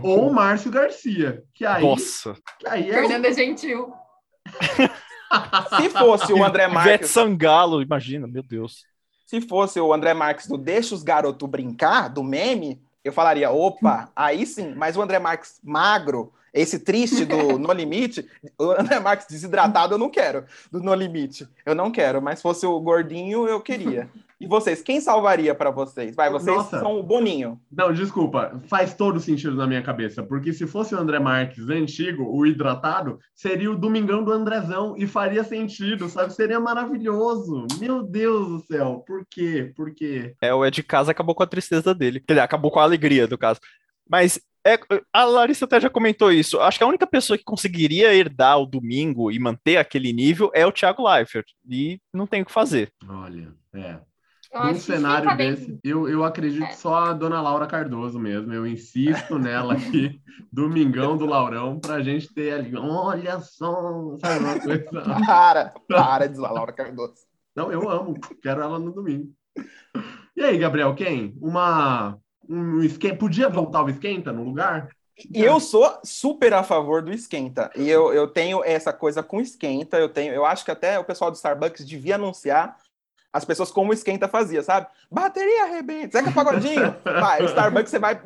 [0.03, 1.43] ou o Márcio Garcia.
[1.55, 2.35] Que aí, Nossa.
[2.59, 3.93] que aí é o- Fernanda Gentil.
[5.79, 8.85] Se fosse o André Ivete Marques, Sangalo, imagina, meu Deus.
[9.27, 14.11] se fosse o André Marques do Deixa os Garotos Brincar, do meme, eu falaria, opa,
[14.17, 18.27] aí sim, mas o André Marques magro, Esse triste do No Limite,
[18.59, 21.47] o André Marques desidratado eu não quero, do No Limite.
[21.65, 24.09] Eu não quero, mas fosse o gordinho, eu queria.
[24.41, 26.15] E vocês, quem salvaria para vocês?
[26.15, 26.79] Vai, vocês Nossa.
[26.79, 27.61] são o Boninho.
[27.73, 32.23] Não, desculpa, faz todo sentido na minha cabeça, porque se fosse o André Marques antigo,
[32.23, 36.33] o hidratado, seria o Domingão do Andrezão e faria sentido, sabe?
[36.33, 37.67] Seria maravilhoso.
[37.81, 39.73] Meu Deus do céu, por quê?
[39.75, 40.37] Por quê?
[40.41, 42.21] É, o Ed Casa acabou com a tristeza dele.
[42.21, 43.59] Quer dizer, acabou com a alegria do caso.
[44.09, 44.41] Mas
[44.75, 44.81] é,
[45.13, 46.61] a Larissa até já comentou isso.
[46.61, 50.67] Acho que a única pessoa que conseguiria herdar o domingo e manter aquele nível é
[50.67, 51.47] o Thiago Leifert.
[51.69, 52.93] E não tem o que fazer.
[53.09, 53.99] Olha, é.
[54.51, 56.73] Eu Num cenário desse, eu, eu acredito É.
[56.73, 58.51] só a dona Laura Cardoso mesmo.
[58.53, 60.19] Eu insisto nela aqui,
[60.51, 62.75] Domingão do Laurão, pra gente ter ali.
[62.75, 64.85] Olha só, sabe uma coisa.
[65.27, 67.13] Para, para de zoar, Laura Cardoso.
[67.55, 69.31] Não, eu amo, quero ela no domingo.
[70.35, 71.37] E aí, Gabriel, quem?
[71.43, 72.19] Uma.
[72.49, 73.17] Um esquenta.
[73.17, 74.89] Podia voltar o esquenta no lugar?
[75.35, 77.71] E eu sou super a favor do esquenta.
[77.75, 79.99] E eu, eu tenho essa coisa com esquenta.
[79.99, 82.77] Eu tenho, eu acho que até o pessoal do Starbucks devia anunciar
[83.33, 84.87] as pessoas como o esquenta fazia, sabe?
[85.11, 86.97] Bateria arrebenta, Zeca Pagodinho.
[87.05, 88.21] Vai, o Starbucks você vai.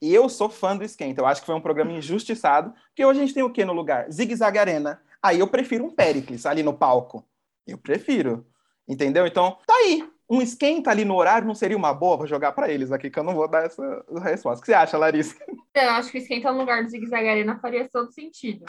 [0.00, 1.20] E eu sou fã do esquenta.
[1.20, 2.72] Eu acho que foi um programa injustiçado.
[2.88, 4.10] Porque hoje a gente tem o quê no lugar?
[4.10, 5.00] Zig Zag Arena.
[5.22, 7.24] Aí eu prefiro um Pericles ali no palco.
[7.66, 8.46] Eu prefiro.
[8.88, 9.26] Entendeu?
[9.26, 10.08] Então, tá aí.
[10.30, 12.18] Um esquenta ali no horário não seria uma boa?
[12.18, 14.58] Vou jogar pra eles aqui, que eu não vou dar essa resposta.
[14.58, 15.36] O que você acha, Larissa?
[15.74, 18.64] Eu acho que esquentar no lugar do Zig Zag Arena faria todo sentido.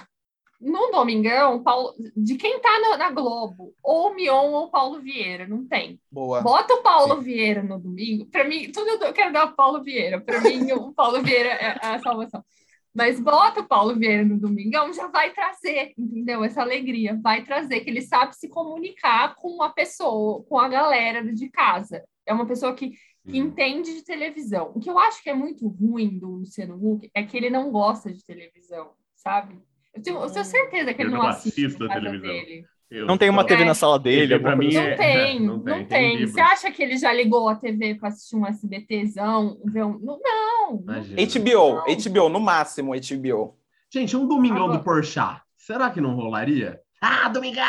[0.61, 5.65] No Domingão, Paulo, de quem tá na, na Globo, ou Mion ou Paulo Vieira, não
[5.65, 5.99] tem.
[6.11, 6.41] Boa.
[6.41, 8.25] Bota o Paulo Vieira no domingo.
[8.25, 10.19] Para mim, tudo eu quero dar o Paulo Vieira.
[10.19, 12.43] Para mim, o Paulo Vieira é a salvação.
[12.93, 16.43] Mas bota o Paulo Vieira no domingão, já vai trazer, entendeu?
[16.43, 17.19] Essa alegria.
[17.21, 22.03] Vai trazer, que ele sabe se comunicar com a pessoa, com a galera de casa.
[22.25, 22.93] É uma pessoa que
[23.29, 24.71] que entende de televisão.
[24.73, 27.69] O que eu acho que é muito ruim do Luciano Huck é que ele não
[27.69, 29.59] gosta de televisão, sabe?
[29.93, 32.27] Eu tenho, eu tenho certeza que ele Eu não não assiste assisto na a televisão.
[32.27, 32.65] dele.
[32.91, 33.65] Eu Não tem uma TV É.
[33.65, 34.39] na sala dele.
[34.39, 35.85] Pra alguma mim Não é- tem, não não tem, tem.
[35.87, 36.33] tem livro.
[36.33, 39.57] Você acha que ele já ligou a TV para assistir um SBTzão?
[39.65, 39.99] Ver um...
[39.99, 40.81] Não, não.
[40.81, 41.21] Imagina.
[41.21, 41.83] HBO, Não.
[41.85, 43.55] HBO, no máximo HBO.
[43.93, 46.79] Gente, um domingão Agora- do Porchat, será que não rolaria?
[47.01, 47.63] Ah, domingão!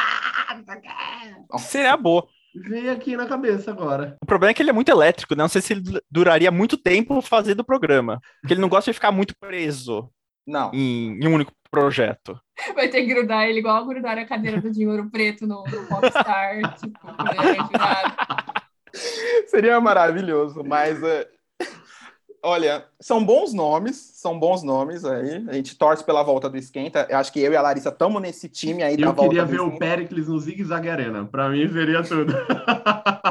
[1.59, 2.27] Seria boa.
[2.55, 4.17] Veio aqui na cabeça agora.
[4.21, 5.43] O problema é que ele é muito elétrico, né?
[5.45, 8.21] Não sei se ele duraria muito tempo fazendo o programa.
[8.41, 10.11] Porque ele não gosta de ficar muito preso
[10.51, 10.71] Não.
[10.75, 12.39] em, em um único projeto.
[12.75, 16.75] Vai ter que grudar ele igual grudar a cadeira do Dinheiro Preto no, no Popstar.
[16.79, 16.99] tipo.
[19.47, 21.29] Seria maravilhoso, mas é,
[22.43, 25.45] olha, são bons nomes, são bons nomes aí.
[25.49, 27.07] A gente torce pela volta do esquenta.
[27.09, 29.45] Eu acho que eu e a Larissa estamos nesse time aí da Eu volta queria
[29.45, 29.79] do ver o.
[29.79, 31.25] Pericles no Zig Zag Arena.
[31.25, 32.33] Pra mim seria tudo.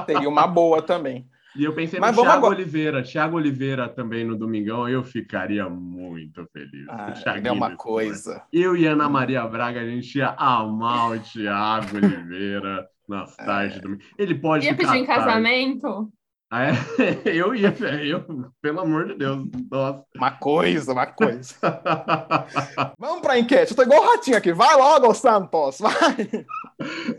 [0.05, 1.27] Seria uma boa também.
[1.55, 3.03] E eu pensei Mas no Thiago agora- Oliveira.
[3.03, 6.85] Thiago Oliveira também no Domingão, eu ficaria muito feliz.
[6.89, 8.43] Ah, é uma coisa.
[8.53, 13.81] Eu e Ana Maria Braga, a gente ia amar o Thiago Oliveira nas tardes do
[13.83, 14.03] domingo.
[14.17, 16.11] Ele pode Ia pedir em casamento?
[16.51, 16.71] Ah, é?
[17.25, 17.69] Eu ia,
[18.03, 18.25] eu,
[18.59, 19.47] pelo amor de Deus.
[19.69, 20.03] Nossa.
[20.15, 21.55] Uma coisa, uma coisa.
[22.97, 23.71] Vamos pra enquete.
[23.71, 24.51] Eu tô igual o ratinho aqui.
[24.51, 25.77] Vai logo, Santos.
[25.79, 26.45] Vai.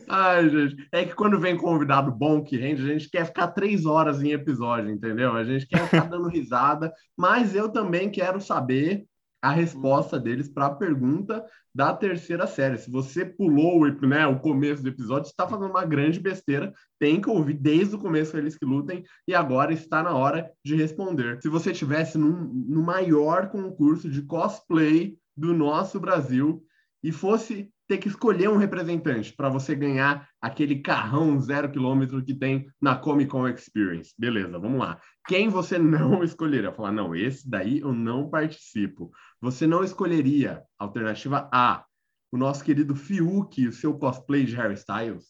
[0.08, 0.88] Ai, gente.
[0.92, 4.32] É que quando vem convidado bom que rende, a gente quer ficar três horas em
[4.32, 5.32] episódio, entendeu?
[5.32, 9.06] A gente quer ficar dando risada, mas eu também quero saber
[9.42, 11.44] a resposta deles para a pergunta
[11.74, 12.76] da terceira série.
[12.76, 16.72] Se você pulou né, o começo do episódio, está fazendo uma grande besteira.
[16.98, 20.76] Tem que ouvir desde o começo eles que lutem e agora está na hora de
[20.76, 21.40] responder.
[21.40, 26.62] Se você tivesse num, no maior concurso de cosplay do nosso Brasil
[27.02, 32.32] e fosse ter que escolher um representante para você ganhar aquele carrão zero quilômetro que
[32.32, 34.14] tem na Comic Con Experience.
[34.16, 35.00] Beleza, vamos lá.
[35.26, 36.70] Quem você não escolheria?
[36.70, 39.10] Falar, não, esse daí eu não participo.
[39.40, 41.84] Você não escolheria, alternativa A,
[42.30, 45.26] o nosso querido Fiuk e o seu cosplay de Harry Styles?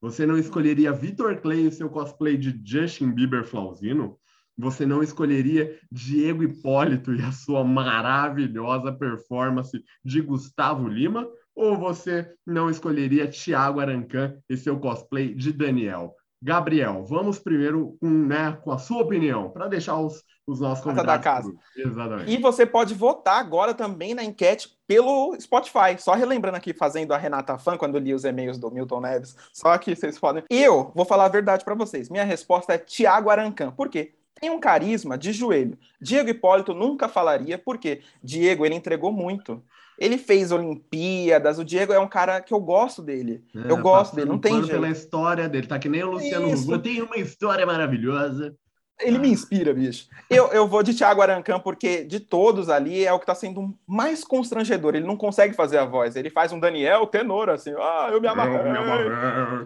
[0.00, 4.18] Você não escolheria Vitor Clay e o seu cosplay de Justin Bieber Flauzino?
[4.56, 11.28] Você não escolheria Diego Hipólito e a sua maravilhosa performance de Gustavo Lima?
[11.54, 16.14] Ou você não escolheria Thiago Arancan e seu cosplay de Daniel?
[16.42, 20.96] Gabriel, vamos primeiro com, né, com a sua opinião, para deixar os, os nossos Casa
[20.96, 21.24] convidados.
[21.24, 21.52] da casa.
[21.76, 22.32] Exatamente.
[22.32, 25.98] E você pode votar agora também na enquete pelo Spotify.
[25.98, 29.36] Só relembrando aqui, fazendo a Renata Fã, quando li os e-mails do Milton Neves.
[29.52, 30.42] Só que vocês podem.
[30.48, 32.08] Eu vou falar a verdade para vocês.
[32.08, 33.70] Minha resposta é Thiago Arancan.
[33.72, 34.14] Por quê?
[34.40, 35.76] Tem um carisma de joelho.
[36.00, 39.62] Diego Hipólito nunca falaria, porque Diego, ele entregou muito.
[40.00, 43.44] Ele fez Olimpíadas, o Diego é um cara que eu gosto dele.
[43.54, 44.70] É, eu gosto dele, não tem jeito.
[44.70, 46.50] pela história dele, tá que nem o Luciano.
[46.50, 46.70] Huck.
[46.70, 48.56] Eu tenho uma história maravilhosa.
[49.02, 50.06] Ele me inspira, bicho.
[50.28, 53.74] Eu, eu vou de Thiago Arancã, porque de todos ali é o que tá sendo
[53.86, 54.94] mais constrangedor.
[54.94, 56.16] Ele não consegue fazer a voz.
[56.16, 58.56] Ele faz um Daniel tenor, assim, ah, eu me amarrei.
[58.58, 59.08] Eu me amarrei.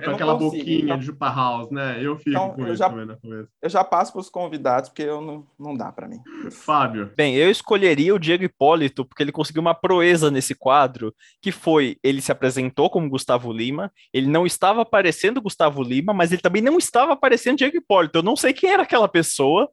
[0.04, 1.98] Com aquela consigo, boquinha então- de Jupa House, né?
[2.00, 3.48] Eu fico Então, com eu isso já- também na cabeça.
[3.62, 6.20] Eu já passo pros convidados, porque eu não, não dá pra mim.
[6.50, 7.10] Fábio.
[7.16, 11.96] Bem, eu escolheria o Diego Hipólito porque ele conseguiu uma proeza nesse quadro, que foi,
[12.02, 16.62] ele se apresentou como Gustavo Lima, ele não estava parecendo Gustavo Lima, mas ele também
[16.62, 18.18] não estava parecendo Diego Hipólito.
[18.18, 19.23] Eu não sei quem era aquela pessoa.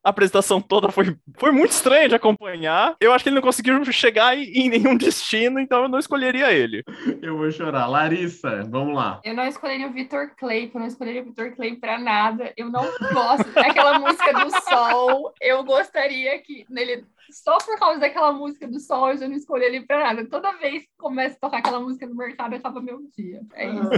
[0.04, 2.96] A apresentação toda foi, foi muito estranha de acompanhar.
[3.00, 6.52] Eu acho que ele não conseguiu chegar em, em nenhum destino, então eu não escolheria
[6.52, 6.84] ele.
[7.22, 7.88] Eu vou chorar.
[7.88, 9.20] Larissa, vamos lá.
[9.24, 12.54] Eu não escolheria o Vitor Clay, eu não escolheria o Vitor Clay pra nada.
[12.56, 12.84] Eu não
[13.14, 15.34] gosto daquela música do Sol.
[15.42, 17.06] Eu gostaria que nele.
[17.32, 20.28] Só por causa daquela música do Sol, eu já não escolhi ele pra nada.
[20.28, 23.42] Toda vez que começa a tocar aquela música no mercado, acaba meu dia.
[23.54, 23.90] É isso.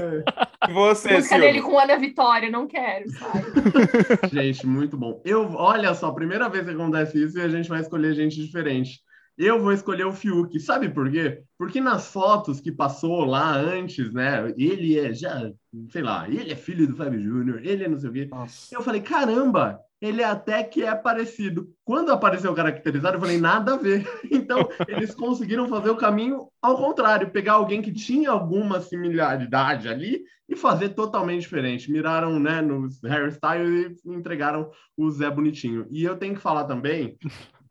[0.70, 1.72] E você, música dele Silvio?
[1.72, 3.46] com Ana Vitória, não quero, sabe?
[4.32, 5.22] Gente, muito bom.
[5.26, 9.02] Eu, olha só, primeira vez que acontece isso e a gente vai escolher gente diferente.
[9.38, 10.60] Eu vou escolher o Fiuk.
[10.60, 11.42] Sabe por quê?
[11.58, 14.54] Porque nas fotos que passou lá antes, né?
[14.56, 15.52] Ele é já,
[15.90, 18.28] sei lá, ele é filho do Fábio Júnior, ele é não sei o quê.
[18.30, 18.74] Nossa.
[18.74, 21.74] Eu falei, caramba, ele até que é parecido.
[21.86, 24.06] Quando apareceu caracterizado, eu falei, nada a ver.
[24.30, 30.24] Então, eles conseguiram fazer o caminho ao contrário, pegar alguém que tinha alguma similaridade ali
[30.50, 31.90] e fazer totalmente diferente.
[31.90, 35.88] Miraram, né, nos hairstyles e entregaram o Zé Bonitinho.
[35.90, 37.18] E eu tenho que falar também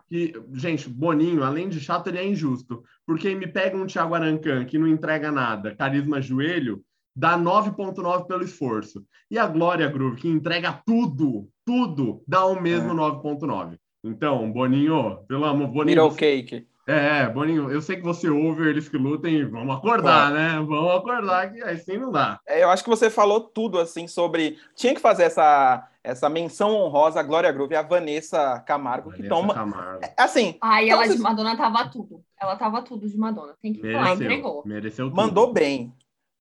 [0.08, 2.82] que, gente, Boninho, além de chato, ele é injusto.
[3.06, 6.82] Porque me pega um Thiago Arancan que não entrega nada, carisma joelho,
[7.14, 9.05] dá 9.9 pelo esforço.
[9.31, 12.94] E a Glória Groove, que entrega tudo, tudo, dá o mesmo É.
[12.94, 13.79] 9.9.
[14.05, 16.66] Então, Boninho, pelo amor, Boninho, Mirou você- cake.
[16.88, 20.55] é, Boninho, eu sei que você ouve eles que lutem, e vamos acordar, né?
[20.57, 22.40] Vamos acordar que assim não dá.
[22.46, 24.59] É, eu acho que você falou tudo, assim, sobre...
[24.75, 29.18] Tinha que fazer essa, essa menção honrosa à Glória Groove e à Vanessa Camargo, que
[29.22, 29.55] Vanessa toma...
[29.55, 30.01] Camargo.
[30.18, 32.20] Assim, Ai, Então ela vocês- de Madonna tava tudo.
[32.40, 33.55] Ela tava tudo de Madonna.
[33.62, 34.62] Tem que falar, Mereceu, entregou.
[34.66, 35.16] mereceu tudo.
[35.16, 35.92] mandou bem.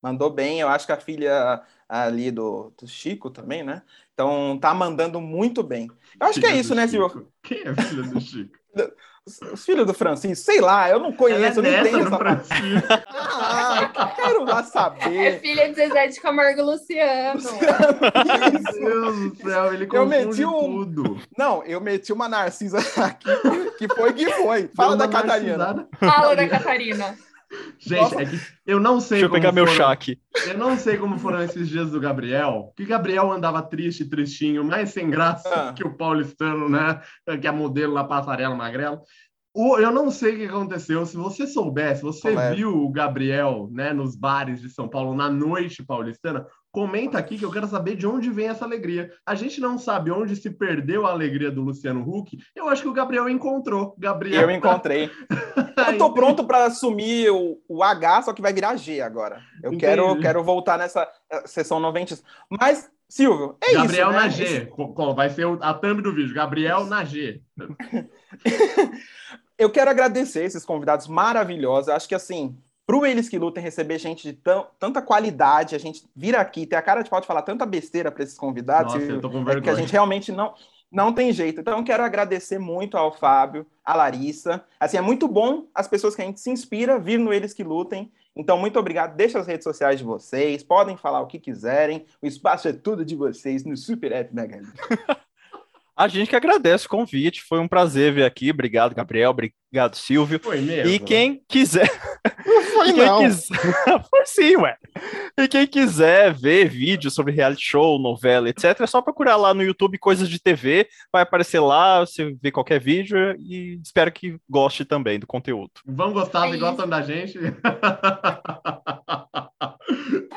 [0.01, 0.59] Mandou bem.
[0.59, 3.81] Eu acho que a filha ali do, do Chico também, né?
[4.13, 5.89] Então tá mandando muito bem.
[6.19, 6.87] Eu acho que é Filha isso, né.
[6.87, 7.27] Silvio?
[7.43, 8.57] Quem é filho do Chico?
[9.23, 11.99] Os, os filhos do Francisco, sei lá, eu não Ela é conheço, eu não tenho
[11.99, 12.17] do essa...
[12.17, 12.87] Francisco.
[13.13, 15.39] Ah, quero lá É saber.
[15.41, 17.39] filha de Zezé de Camargo Luciano.
[18.79, 21.21] Meu Deus do céu, ele Eu meti um- tudo.
[21.37, 23.29] Não, eu meti uma Narcisa aqui,
[23.77, 24.67] que foi que foi.
[24.75, 25.57] Fala Deu da Catarina.
[25.57, 25.87] narcisada.
[25.99, 27.17] Fala da Catarina.
[27.79, 28.27] Gente, é
[28.65, 30.19] eu não sei Deixa eu como pegar meu foram- chá aqui.
[30.47, 34.91] Eu não sei como foram esses dias do Gabriel, que Gabriel andava triste, tristinho, mais
[34.91, 35.73] sem graça Ah.
[35.73, 37.01] que o paulistano, né?
[37.39, 39.01] Que é modelo na passarela magrela.
[39.53, 41.05] O- eu não sei o que aconteceu.
[41.05, 42.55] Se você souber, se você Colé.
[42.55, 47.43] viu o Gabriel né, nos bares de São Paulo na noite paulistana, comenta aqui que
[47.43, 49.11] eu quero saber de onde vem essa alegria.
[49.25, 52.37] A gente não sabe onde se perdeu a alegria do Luciano Huck.
[52.55, 53.93] Eu acho que o Gabriel encontrou.
[53.97, 54.43] Gabriel.
[54.43, 55.09] Eu encontrei.
[55.87, 59.41] Eu tô pronto para assumir o, o H, só que vai virar G agora.
[59.61, 59.79] Eu Entendi.
[59.79, 62.17] quero, quero voltar nessa eh, sessão 90.
[62.49, 64.17] Mas, Silvio, é Gabriel isso.
[64.17, 64.23] né?
[64.23, 64.71] na G.
[65.15, 66.33] Vai ser a thumb do vídeo.
[66.33, 67.41] Gabriel na G.
[69.57, 71.89] Eu quero agradecer esses convidados maravilhosos.
[71.89, 72.57] Acho que assim,
[72.91, 76.75] pro eles que lutem receber gente de tão- tanta qualidade, a gente vir aqui, ter
[76.75, 79.29] a cara de pau de falar tanta besteira para esses convidados, Nossa, Silvio, eu tô
[79.29, 80.53] com é que a gente realmente não
[80.91, 81.61] não tem jeito.
[81.61, 84.61] Então eu quero agradecer muito ao Fábio, à Larissa.
[84.77, 87.63] Assim, é muito bom as pessoas que a gente se inspira vir no eles que
[87.63, 88.11] lutem.
[88.35, 89.15] Então muito obrigado.
[89.15, 92.05] Deixa as redes sociais de vocês, podem falar o que quiserem.
[92.21, 94.63] O espaço é tudo de vocês no Super App Mega.
[95.95, 98.49] A gente que agradece o convite, foi um prazer vir aqui.
[98.49, 99.29] Obrigado, Gabriel.
[99.29, 100.39] Obrigado, Silvio.
[100.39, 100.91] Foi mesmo.
[100.91, 101.89] E quem quiser.
[102.89, 103.19] E quem não.
[103.19, 103.57] quiser.
[104.09, 104.77] Foi sim, ué.
[105.37, 109.63] E quem quiser ver vídeos sobre reality show, novela, etc., é só procurar lá no
[109.63, 110.87] YouTube coisas de TV.
[111.11, 115.71] Vai aparecer lá, você vê qualquer vídeo e espero que goste também do conteúdo.
[115.85, 117.37] Vão gostar É gostam da gente.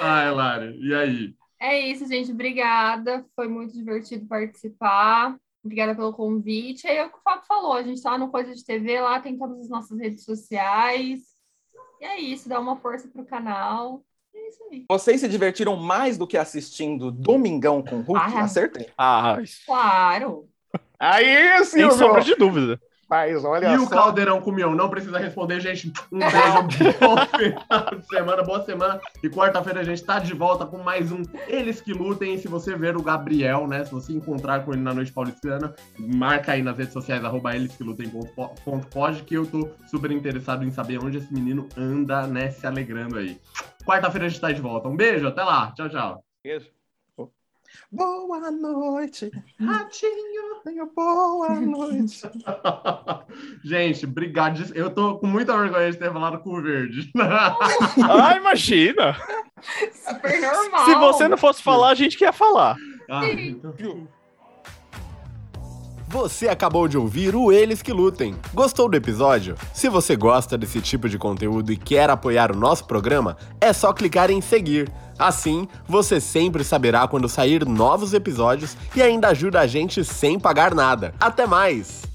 [0.00, 1.34] Ai, Lari, e aí?
[1.60, 2.30] É isso, gente.
[2.30, 3.24] Obrigada.
[3.34, 5.36] Foi muito divertido participar.
[5.64, 6.86] Obrigada pelo convite.
[6.86, 7.72] É o que o Fábio falou.
[7.72, 11.33] A gente tá no Coisa de TV, lá tem todas as nossas redes sociais.
[12.00, 14.02] E é isso, dá uma força pro canal.
[14.34, 14.84] É isso aí.
[14.88, 18.20] Vocês se divertiram mais do que assistindo Domingão com Hulk?
[18.20, 18.42] Ah.
[18.42, 18.88] Acertei.
[18.96, 20.48] Ah, Claro.
[20.98, 22.80] Aí, sem sombra de dúvida.
[23.14, 23.90] Mas olha E o só.
[23.90, 24.74] Caldeirão com Mion?
[24.74, 25.92] Não precisa responder, gente.
[26.10, 29.00] Um beijo, bom final de semana, boa semana.
[29.22, 32.34] E quarta-feira a gente tá de volta com mais um Eles que Lutem.
[32.34, 33.84] E se você ver o Gabriel, né?
[33.84, 37.76] Se você encontrar com ele na Noite Paulistana, marca aí nas redes sociais, arroba eles
[37.76, 41.32] que lutem ponto po- ponto pod, que eu tô super interessado em saber onde esse
[41.32, 42.50] menino anda, né?
[42.50, 43.38] Se alegrando aí.
[43.86, 44.88] Quarta-feira a gente tá de volta.
[44.88, 45.70] Um beijo, até lá.
[45.76, 46.24] Tchau, tchau.
[46.42, 46.66] Beijo.
[47.90, 49.30] Boa noite.
[49.60, 50.60] Ratinho.
[50.64, 52.22] Tenha boa noite.
[53.64, 54.62] Gente, obrigado.
[54.74, 57.10] Eu tô com muita vergonha de ter falado com o verde.
[57.18, 59.16] Ah, imagina!
[59.92, 60.84] Super normal.
[60.84, 62.76] Se você não fosse falar, a gente que ia falar.
[63.10, 64.08] Ah, então-
[66.14, 68.36] Você acabou de ouvir o Eles que Lutem.
[68.54, 69.56] Gostou do episódio?
[69.72, 73.92] Se você gosta desse tipo de conteúdo e quer apoiar o nosso programa, é só
[73.92, 74.88] clicar em seguir.
[75.18, 80.72] Assim, você sempre saberá quando sair novos episódios e ainda ajuda a gente sem pagar
[80.72, 81.12] nada.
[81.18, 82.13] Até mais!